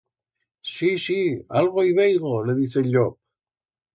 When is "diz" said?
2.61-2.79